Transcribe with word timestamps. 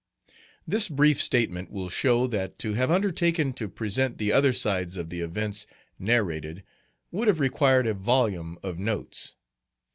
This 0.67 0.89
brief 0.89 1.21
statement 1.21 1.69
will 1.69 1.87
show 1.89 2.25
that 2.25 2.57
to 2.57 2.73
have 2.73 2.89
undertaken 2.89 3.53
to 3.53 3.69
present 3.69 4.17
the 4.17 4.31
other 4.33 4.51
sides 4.51 4.97
of 4.97 5.09
the 5.11 5.21
events 5.21 5.67
narrated 5.99 6.63
would 7.11 7.27
have 7.27 7.39
required 7.39 7.85
a 7.85 7.93
volume 7.93 8.57
of 8.63 8.79
notes. 8.79 9.35